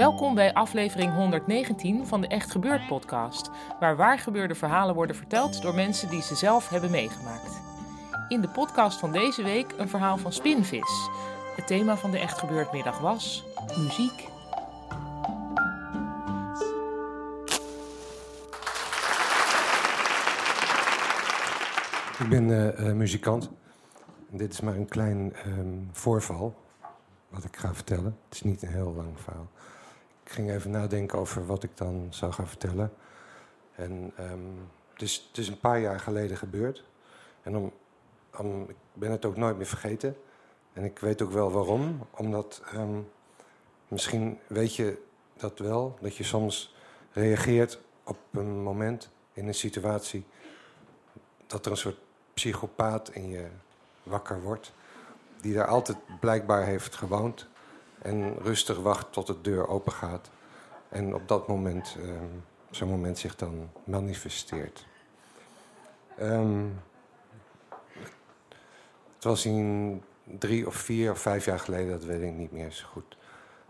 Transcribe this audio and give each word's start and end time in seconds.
Welkom 0.00 0.34
bij 0.34 0.54
aflevering 0.54 1.12
119 1.12 2.06
van 2.06 2.20
de 2.20 2.26
Echt 2.26 2.50
Gebeurd 2.50 2.86
podcast, 2.86 3.50
waar 3.80 3.96
waargebeurde 3.96 4.54
verhalen 4.54 4.94
worden 4.94 5.16
verteld 5.16 5.62
door 5.62 5.74
mensen 5.74 6.08
die 6.08 6.22
ze 6.22 6.34
zelf 6.34 6.68
hebben 6.68 6.90
meegemaakt. 6.90 7.60
In 8.28 8.40
de 8.40 8.48
podcast 8.48 8.98
van 8.98 9.12
deze 9.12 9.42
week 9.42 9.74
een 9.76 9.88
verhaal 9.88 10.16
van 10.16 10.32
Spinvis. 10.32 11.08
Het 11.56 11.66
thema 11.66 11.96
van 11.96 12.10
de 12.10 12.18
Echt 12.18 12.38
Gebeurd 12.38 12.72
middag 12.72 12.98
was 12.98 13.44
muziek. 13.78 14.28
Ik 22.18 22.28
ben 22.28 22.50
eh, 22.50 22.88
eh, 22.88 22.94
muzikant. 22.94 23.50
Dit 24.30 24.52
is 24.52 24.60
maar 24.60 24.74
een 24.74 24.88
klein 24.88 25.34
ehm, 25.34 25.78
voorval 25.92 26.54
wat 27.28 27.44
ik 27.44 27.56
ga 27.56 27.74
vertellen. 27.74 28.16
Het 28.24 28.34
is 28.34 28.42
niet 28.42 28.62
een 28.62 28.72
heel 28.72 28.92
lang 28.96 29.20
verhaal. 29.20 29.48
Ik 30.30 30.36
ging 30.36 30.50
even 30.50 30.70
nadenken 30.70 31.18
over 31.18 31.46
wat 31.46 31.62
ik 31.62 31.76
dan 31.76 32.06
zou 32.10 32.32
gaan 32.32 32.48
vertellen. 32.48 32.92
En 33.74 34.12
ehm, 34.16 34.38
het, 34.92 35.02
is, 35.02 35.26
het 35.28 35.38
is 35.38 35.48
een 35.48 35.60
paar 35.60 35.80
jaar 35.80 36.00
geleden 36.00 36.36
gebeurd. 36.36 36.84
En 37.42 37.56
om, 37.56 37.72
om, 38.36 38.68
ik 38.68 38.76
ben 38.92 39.10
het 39.10 39.24
ook 39.24 39.36
nooit 39.36 39.56
meer 39.56 39.66
vergeten. 39.66 40.16
En 40.72 40.84
ik 40.84 40.98
weet 40.98 41.22
ook 41.22 41.30
wel 41.30 41.50
waarom. 41.50 42.06
Omdat 42.10 42.62
ehm, 42.72 43.00
misschien 43.88 44.38
weet 44.46 44.76
je 44.76 45.02
dat 45.36 45.58
wel, 45.58 45.98
dat 46.00 46.16
je 46.16 46.24
soms 46.24 46.74
reageert 47.12 47.80
op 48.04 48.18
een 48.30 48.62
moment 48.62 49.10
in 49.32 49.46
een 49.46 49.54
situatie 49.54 50.24
dat 51.46 51.64
er 51.64 51.70
een 51.70 51.76
soort 51.76 51.98
psychopaat 52.34 53.08
in 53.08 53.28
je 53.28 53.46
wakker 54.02 54.42
wordt. 54.42 54.72
Die 55.40 55.54
daar 55.54 55.66
altijd 55.66 55.98
blijkbaar 56.20 56.64
heeft 56.64 56.94
gewoond. 56.94 57.49
En 58.02 58.38
rustig 58.38 58.78
wacht 58.78 59.12
tot 59.12 59.26
de 59.26 59.40
deur 59.40 59.68
open 59.68 59.92
gaat. 59.92 60.30
En 60.88 61.14
op 61.14 61.28
dat 61.28 61.48
moment, 61.48 61.96
ehm, 61.98 62.24
zo'n 62.70 62.88
moment 62.88 63.18
zich 63.18 63.36
dan 63.36 63.70
manifesteert. 63.84 64.86
Ehm, 66.16 66.64
het 69.14 69.24
was 69.24 69.46
in 69.46 70.02
drie 70.24 70.66
of 70.66 70.74
vier 70.74 71.10
of 71.10 71.18
vijf 71.18 71.44
jaar 71.44 71.58
geleden, 71.58 71.90
dat 71.90 72.04
weet 72.04 72.22
ik 72.22 72.32
niet 72.32 72.52
meer 72.52 72.70
zo 72.70 72.86
goed. 72.92 73.16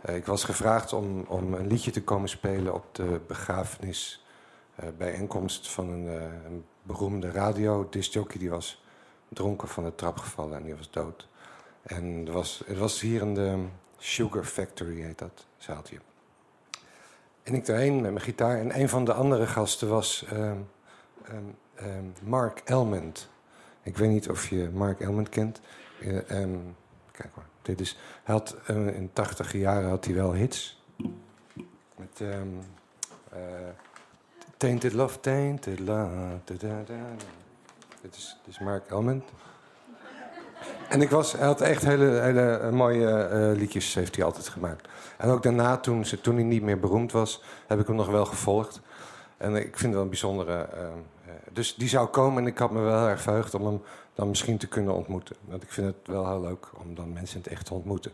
Eh, 0.00 0.16
ik 0.16 0.26
was 0.26 0.44
gevraagd 0.44 0.92
om, 0.92 1.24
om 1.28 1.54
een 1.54 1.66
liedje 1.66 1.90
te 1.90 2.02
komen 2.02 2.28
spelen 2.28 2.74
op 2.74 2.94
de 2.94 3.20
begrafenis 3.26 4.26
eh, 4.74 4.88
bijeenkomst 4.98 5.70
van 5.70 5.88
een, 5.88 6.08
eh, 6.08 6.22
een 6.22 6.64
beroemde 6.82 7.30
radiodiscjockey. 7.30 8.38
Die 8.38 8.50
was 8.50 8.82
dronken 9.28 9.68
van 9.68 9.84
de 9.84 9.94
trap 9.94 10.18
gevallen 10.18 10.56
en 10.56 10.62
die 10.62 10.74
was 10.74 10.90
dood. 10.90 11.28
En 11.82 12.26
er 12.26 12.32
was, 12.32 12.62
het 12.66 12.78
was 12.78 13.00
hier 13.00 13.20
in 13.20 13.34
de 13.34 13.64
Sugar 13.98 14.44
Factory, 14.44 15.00
heet 15.00 15.18
dat, 15.18 15.46
zaaltje. 15.56 15.98
En 17.42 17.54
ik 17.54 17.66
daarheen 17.66 17.94
met 17.94 18.12
mijn 18.12 18.24
gitaar. 18.24 18.58
En 18.58 18.80
een 18.80 18.88
van 18.88 19.04
de 19.04 19.12
andere 19.12 19.46
gasten 19.46 19.88
was 19.88 20.24
ehm, 20.24 20.56
ehm, 21.24 21.42
ehm, 21.74 22.04
Mark 22.22 22.62
Elmond. 22.64 23.28
Ik 23.82 23.96
weet 23.96 24.10
niet 24.10 24.28
of 24.28 24.48
je 24.48 24.70
Mark 24.72 25.00
Elmond 25.00 25.28
kent. 25.28 25.60
Eh, 26.00 26.08
kijk 27.10 27.34
maar, 27.34 27.46
dit 27.62 27.80
is, 27.80 27.98
hij 28.22 28.34
had 28.34 28.56
eh, 28.66 28.86
in 28.86 29.10
tachtig 29.12 29.52
jaren 29.52 29.88
had 29.88 30.04
hij 30.04 30.14
wel 30.14 30.32
hits. 30.32 30.82
Met 31.96 32.20
eh, 32.20 32.40
Tainted 34.56 34.92
Love, 34.92 35.20
Tainted 35.20 35.78
Love. 35.78 36.38
Dit 36.44 36.62
is, 38.16 38.38
dit 38.44 38.54
is 38.54 38.58
Mark 38.58 38.90
Elmond. 38.90 39.24
En 40.88 41.02
ik 41.02 41.10
was, 41.10 41.32
hij 41.32 41.46
had 41.46 41.60
echt 41.60 41.84
hele, 41.84 42.20
hele 42.20 42.56
eh, 42.56 42.70
mooie 42.70 43.10
eh, 43.10 43.58
liedjes 43.58 43.94
heeft 43.94 44.16
hij 44.16 44.24
altijd 44.24 44.48
gemaakt. 44.48 44.88
En 45.16 45.28
ook 45.28 45.42
daarna, 45.42 45.76
toen, 45.76 46.04
toen 46.22 46.34
hij 46.34 46.44
niet 46.44 46.62
meer 46.62 46.78
beroemd 46.78 47.12
was, 47.12 47.42
heb 47.66 47.80
ik 47.80 47.86
hem 47.86 47.96
nog 47.96 48.08
wel 48.08 48.24
gevolgd. 48.24 48.80
En 49.36 49.56
ik 49.56 49.62
vind 49.62 49.80
het 49.80 49.92
wel 49.92 50.02
een 50.02 50.08
bijzondere... 50.08 50.58
eh, 50.58 50.86
dus 51.52 51.74
die 51.74 51.88
zou 51.88 52.08
komen 52.08 52.42
en 52.42 52.48
ik 52.48 52.58
had 52.58 52.70
me 52.70 52.80
wel 52.80 53.08
erg 53.08 53.20
verheugd 53.20 53.54
om 53.54 53.66
hem 53.66 53.82
dan 54.14 54.28
misschien 54.28 54.58
te 54.58 54.68
kunnen 54.68 54.94
ontmoeten. 54.94 55.36
Want 55.44 55.62
ik 55.62 55.72
vind 55.72 55.86
het 55.86 56.06
wel 56.06 56.28
heel 56.28 56.40
leuk 56.40 56.70
om 56.74 56.94
dan 56.94 57.12
mensen 57.12 57.36
in 57.36 57.42
het 57.42 57.52
echt 57.52 57.66
te 57.66 57.74
ontmoeten. 57.74 58.12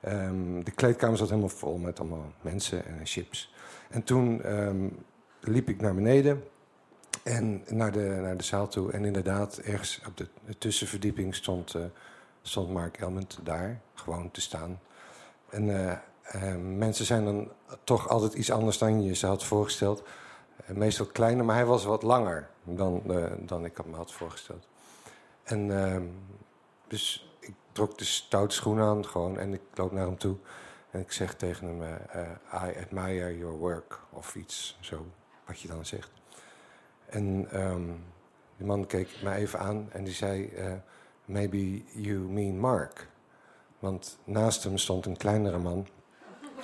Ehm, 0.00 0.62
de 0.62 0.70
kleedkamer 0.70 1.16
zat 1.16 1.28
helemaal 1.28 1.48
vol 1.48 1.76
met 1.76 2.00
allemaal 2.00 2.32
mensen 2.40 2.86
en 2.86 3.00
chips. 3.06 3.54
En 3.90 4.02
toen 4.02 4.42
ehm, 4.42 4.88
liep 5.40 5.68
ik 5.68 5.80
naar 5.80 5.94
beneden 5.94 6.42
en 7.22 7.64
naar 7.68 7.92
de, 7.92 8.18
naar 8.22 8.36
de 8.36 8.44
zaal 8.44 8.68
toe. 8.68 8.92
En 8.92 9.04
inderdaad, 9.04 9.56
ergens 9.58 10.00
op 10.06 10.16
de, 10.16 10.28
tussenverdieping 10.58 11.34
stond, 11.34 11.74
eh, 11.74 11.82
stond 12.42 12.70
Mark 12.70 12.96
Elmond 12.96 13.38
daar, 13.42 13.80
gewoon 13.94 14.30
te 14.30 14.40
staan. 14.40 14.80
En 15.48 15.70
eh, 15.70 15.92
eh, 16.22 16.56
mensen 16.56 17.04
zijn 17.04 17.24
dan 17.24 17.50
toch 17.84 18.08
altijd 18.08 18.34
iets 18.34 18.50
anders 18.50 18.78
dan 18.78 19.02
je 19.02 19.14
ze 19.14 19.26
had 19.26 19.44
voorgesteld. 19.44 20.02
Meestal 20.66 21.06
kleiner, 21.06 21.44
maar 21.44 21.56
hij 21.56 21.64
was 21.64 21.84
wat 21.84 22.02
langer 22.02 22.48
dan, 22.64 23.02
dan 23.38 23.64
ik 23.64 23.86
me 23.86 23.96
had 23.96 24.12
voorgesteld. 24.12 24.68
En 25.42 25.84
ehm, 25.84 26.06
dus 26.86 27.34
ik 27.40 27.54
trok 27.72 27.98
de 27.98 28.04
stoute 28.04 28.54
schoenen 28.54 28.84
aan 28.84 29.06
gewoon 29.06 29.38
en 29.38 29.52
ik 29.52 29.60
loop 29.74 29.92
naar 29.92 30.06
hem 30.06 30.18
toe. 30.18 30.36
En 30.90 31.00
ik 31.00 31.12
zeg 31.12 31.34
tegen 31.34 31.66
hem, 31.66 31.98
I 32.54 32.78
admire 32.82 33.38
your 33.38 33.56
work, 33.56 34.00
of 34.10 34.34
iets 34.34 34.78
zo, 34.80 35.06
wat 35.46 35.60
je 35.60 35.68
dan 35.68 35.86
zegt. 35.86 36.21
En 37.12 37.46
ehm, 37.50 37.82
die 38.56 38.66
man 38.66 38.86
keek 38.86 39.08
mij 39.22 39.36
even 39.36 39.58
aan 39.58 39.88
en 39.92 40.04
die 40.04 40.14
zei, 40.14 40.46
eh, 40.46 40.72
maybe 41.24 41.82
you 41.92 42.18
mean 42.18 42.58
Mark. 42.58 43.08
Want 43.78 44.18
naast 44.24 44.64
hem 44.64 44.78
stond 44.78 45.06
een 45.06 45.16
kleinere 45.16 45.58
man. 45.58 45.86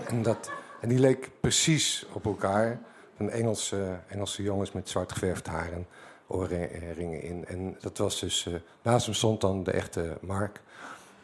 En, 0.06 0.22
dat, 0.22 0.50
en 0.80 0.88
die 0.88 0.98
leek 0.98 1.30
precies 1.40 2.06
op 2.12 2.24
elkaar. 2.24 2.80
Een 3.16 3.30
Engelse, 3.30 4.00
Engelse 4.08 4.42
jongens 4.42 4.72
met 4.72 4.88
zwart 4.88 5.12
geverfd 5.12 5.46
haar 5.46 5.72
en 5.72 5.86
oorringen 6.26 7.22
in. 7.22 7.46
En 7.46 7.76
dat 7.80 7.98
was 7.98 8.20
dus, 8.20 8.46
eh, 8.46 8.54
naast 8.82 9.06
hem 9.06 9.14
stond 9.14 9.40
dan 9.40 9.62
de 9.62 9.72
echte 9.72 10.18
Mark. 10.20 10.60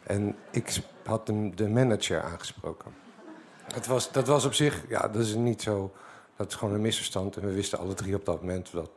En 0.03 0.35
ik 0.51 0.81
had 1.05 1.27
hem 1.27 1.55
de 1.55 1.69
manager 1.69 2.21
aangesproken. 2.21 2.91
Het 3.73 3.87
was, 3.87 4.11
dat 4.11 4.27
was 4.27 4.45
op 4.45 4.53
zich, 4.53 4.83
ja, 4.89 5.07
dat 5.07 5.21
is 5.21 5.35
niet 5.35 5.61
zo. 5.61 5.93
Dat 6.35 6.47
is 6.47 6.55
gewoon 6.55 6.73
een 6.73 6.81
misverstand. 6.81 7.37
En 7.37 7.45
we 7.47 7.53
wisten 7.53 7.79
alle 7.79 7.93
drie 7.93 8.15
op 8.15 8.25
dat 8.25 8.41
moment 8.41 8.71
dat, 8.71 8.89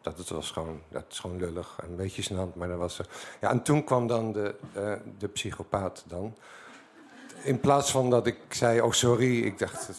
dat 0.00 0.18
het 0.18 0.28
was 0.28 0.50
gewoon, 0.50 0.80
dat 0.88 1.04
is 1.10 1.18
gewoon 1.18 1.38
lullig. 1.38 1.76
en 1.82 1.88
Een 1.88 1.96
beetje 1.96 2.22
snant, 2.22 2.54
maar 2.54 2.68
dat 2.68 2.78
was 2.78 2.98
er. 2.98 3.06
Ja, 3.40 3.50
en 3.50 3.62
toen 3.62 3.84
kwam 3.84 4.06
dan 4.06 4.32
de, 4.32 4.54
eh, 4.72 4.92
de 5.18 5.28
psychopaat 5.28 6.04
dan. 6.06 6.36
In 7.42 7.60
plaats 7.60 7.90
van 7.90 8.10
dat 8.10 8.26
ik 8.26 8.38
zei, 8.48 8.80
oh 8.80 8.92
sorry, 8.92 9.42
ik 9.42 9.58
dacht. 9.58 9.90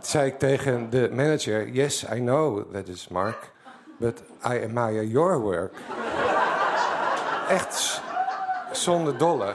zei 0.00 0.26
ik 0.26 0.38
tegen 0.38 0.90
de 0.90 1.10
manager, 1.12 1.68
yes, 1.68 2.02
I 2.02 2.18
know 2.18 2.72
that 2.72 2.88
is 2.88 3.08
Mark, 3.08 3.52
but 3.98 4.20
I 4.20 4.62
admire 4.64 5.08
your 5.08 5.40
work. 5.40 5.74
Echt 7.48 8.02
zonder 8.72 9.18
dolle. 9.18 9.54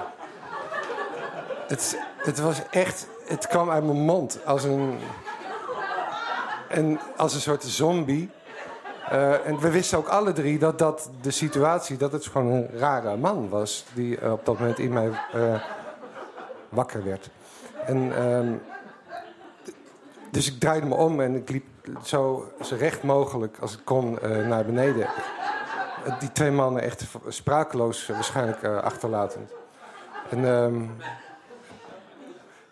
Het, 1.68 2.00
het 2.18 2.40
was 2.40 2.62
echt, 2.70 3.08
het 3.26 3.48
kwam 3.48 3.70
uit 3.70 3.84
mijn 3.84 4.02
mond 4.02 4.46
als 4.46 4.64
een, 4.64 5.00
en 6.70 7.00
als 7.18 7.34
een 7.34 7.42
soort 7.42 7.64
zombie. 7.64 8.30
Eh, 9.10 9.48
en 9.48 9.60
we 9.60 9.70
wisten 9.70 9.98
ook 9.98 10.08
alle 10.08 10.34
drie 10.34 10.60
dat 10.60 10.80
dat 10.80 11.10
de 11.22 11.32
situatie, 11.32 11.98
dat 11.98 12.12
het 12.12 12.26
gewoon 12.26 12.52
een 12.52 12.70
rare 12.74 13.18
man 13.18 13.50
was 13.50 13.86
die 13.94 14.20
eh, 14.20 14.32
op 14.32 14.46
dat 14.46 14.60
moment 14.60 14.80
in 14.80 14.94
mij 14.94 15.12
eh, 15.34 15.62
wakker 16.70 17.04
werd. 17.04 17.30
En 17.86 18.16
ehm, 18.16 18.54
dus 20.32 20.52
ik 20.52 20.60
draaide 20.60 20.86
me 20.86 20.96
om 20.96 21.22
en 21.22 21.36
ik 21.36 21.50
liep 21.50 21.66
zo, 22.04 22.52
zo 22.62 22.76
recht 22.76 23.04
mogelijk 23.04 23.58
als 23.60 23.74
ik 23.74 23.80
kon 23.84 24.18
naar 24.48 24.66
beneden. 24.66 25.08
Die 26.20 26.32
twee 26.32 26.52
mannen 26.52 26.82
echt 26.82 27.06
sprakeloos 27.28 28.08
waarschijnlijk 28.08 28.64
achterlatend. 28.64 29.52
En, 30.30 30.44
um, 30.44 30.92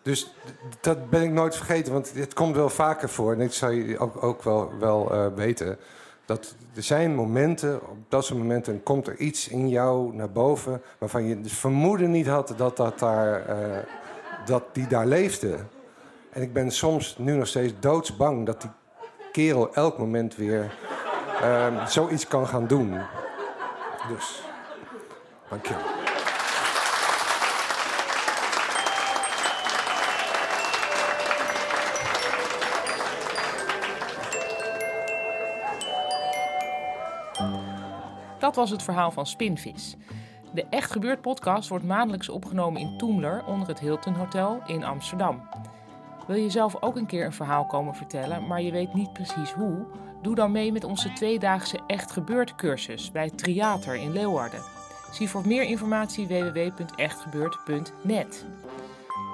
dus 0.07 0.33
dat 0.81 1.09
ben 1.09 1.21
ik 1.24 1.31
nooit 1.31 1.56
vergeten, 1.56 1.94
want 1.94 2.13
het 2.13 2.33
komt 2.33 2.56
wel 2.56 2.69
vaker 2.69 3.09
voor. 3.09 3.33
En 3.33 3.42
ik 3.42 3.54
zou 3.54 3.74
je 3.74 3.98
ook, 3.98 4.24
ook 4.24 4.44
wel, 4.44 4.71
wel 4.80 5.13
uh, 5.13 5.25
weten. 5.36 5.77
Dat 6.25 6.56
er 6.75 6.83
zijn 6.83 7.15
momenten, 7.15 7.89
op 7.89 7.98
dat 8.09 8.25
soort 8.25 8.39
momenten 8.39 8.83
komt 8.83 9.07
er 9.07 9.18
iets 9.18 9.48
in 9.48 9.69
jou 9.69 10.15
naar 10.15 10.31
boven... 10.31 10.81
waarvan 10.98 11.24
je 11.24 11.42
dus 11.42 11.54
vermoeden 11.54 12.12
niet 12.12 12.27
had 12.27 12.54
dat, 12.57 12.77
dat, 12.77 13.00
daar, 13.00 13.50
uh, 13.50 13.77
dat 14.45 14.63
die 14.71 14.88
daar 14.88 15.06
leefde. 15.06 15.57
En 16.30 16.42
ik 16.42 16.53
ben 16.53 16.71
soms 16.71 17.18
nu 17.18 17.36
nog 17.36 17.48
steeds 17.48 17.74
doodsbang 17.80 18.45
dat 18.45 18.62
die 18.62 18.71
kerel 19.31 19.74
elk 19.74 19.98
moment 19.98 20.36
weer 20.36 20.75
uh, 21.42 21.88
zoiets 21.88 22.27
kan 22.27 22.48
gaan 22.48 22.68
doen. 22.68 23.00
Dus, 24.10 24.44
dankjewel. 25.50 25.96
Dat 38.47 38.55
was 38.55 38.69
het 38.69 38.83
verhaal 38.83 39.11
van 39.11 39.25
Spinvis. 39.25 39.95
De 40.53 40.65
Echt 40.69 40.91
Gebeurd 40.91 41.21
podcast 41.21 41.69
wordt 41.69 41.85
maandelijks 41.85 42.29
opgenomen 42.29 42.81
in 42.81 42.97
Toemler 42.97 43.45
onder 43.45 43.67
het 43.67 43.79
Hilton 43.79 44.13
Hotel 44.13 44.61
in 44.67 44.83
Amsterdam. 44.83 45.41
Wil 46.27 46.35
je 46.35 46.49
zelf 46.49 46.81
ook 46.81 46.95
een 46.95 47.05
keer 47.05 47.25
een 47.25 47.33
verhaal 47.33 47.65
komen 47.65 47.95
vertellen, 47.95 48.47
maar 48.47 48.61
je 48.61 48.71
weet 48.71 48.94
niet 48.94 49.13
precies 49.13 49.51
hoe? 49.51 49.85
Doe 50.21 50.35
dan 50.35 50.51
mee 50.51 50.71
met 50.71 50.83
onze 50.83 51.13
tweedaagse 51.13 51.79
Echt 51.88 52.11
Gebeurd 52.11 52.55
cursus 52.55 53.11
bij 53.11 53.29
Triater 53.29 53.95
in 53.95 54.11
Leeuwarden. 54.11 54.61
Zie 55.11 55.29
voor 55.29 55.47
meer 55.47 55.63
informatie 55.63 56.27
www.echtgebeurd.net. 56.27 58.45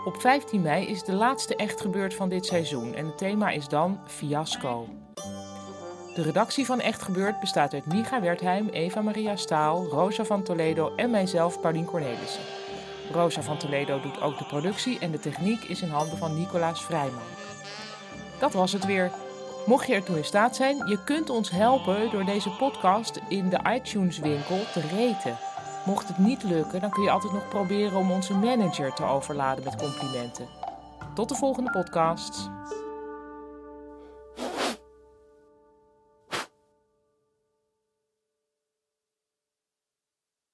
Op 0.06 0.22
15 0.22 0.62
mei 0.62 0.86
is 0.86 1.04
de 1.04 1.14
laatste 1.14 1.56
Echt 1.56 1.82
Gebeurd 1.82 2.14
van 2.14 2.30
dit 2.30 2.46
seizoen 2.46 2.94
en 2.94 3.06
het 3.06 3.18
thema 3.18 3.50
is 3.50 3.68
dan 3.68 4.00
Fiasco. 4.06 4.88
De 6.14 6.22
redactie 6.22 6.66
van 6.66 6.80
Echt 6.80 7.02
Gebeurd 7.02 7.40
bestaat 7.40 7.74
uit 7.74 7.86
Micha 7.86 8.22
Wertheim, 8.22 8.70
Eva 8.70 9.02
Maria 9.02 9.36
Staal, 9.36 9.86
Rosa 9.86 10.24
van 10.24 10.44
Toledo 10.44 10.96
en 10.96 11.10
mijzelf, 11.10 11.60
Paulien 11.60 11.86
Cornelissen. 11.86 12.44
Rosa 13.12 13.42
van 13.42 13.58
Toledo 13.58 14.02
doet 14.02 14.22
ook 14.22 14.38
de 14.38 14.46
productie 14.46 15.00
en 15.00 15.12
de 15.12 15.20
techniek 15.20 15.64
is 15.64 15.82
in 15.82 15.90
handen 15.90 16.18
van 16.18 16.40
Nicolaas 16.40 16.84
Vrijman. 16.84 17.22
Dat 18.40 18.54
was 18.54 18.72
het 18.72 18.86
weer. 18.86 19.12
Mocht 19.66 19.88
je 19.88 19.94
ertoe 19.94 20.18
in 20.18 20.26
staat 20.26 20.56
zijn, 20.56 20.78
je 20.88 21.04
kunt 21.04 21.30
ons 21.30 21.50
helpen 21.50 22.12
door 22.12 22.26
deze 22.26 22.50
podcast 22.50 23.20
in 23.28 23.50
de 23.50 23.60
iTunes-winkel 23.74 24.60
te 24.74 24.82
reten. 24.96 25.38
Mocht 25.86 26.08
het 26.08 26.18
niet 26.18 26.44
lukken, 26.44 26.82
dan 26.82 26.90
kun 26.90 27.04
je 27.04 27.12
altijd 27.12 27.34
nog 27.34 27.48
proberen 27.48 27.98
om 27.98 28.12
onze 28.12 28.34
manager 28.34 28.94
te 28.94 29.06
overladen 29.06 29.64
met 29.64 29.76
complimenten. 29.76 30.48
Tot 31.14 31.30
de 31.30 31.36
volgende 31.36 31.72
podcast. 31.72 32.50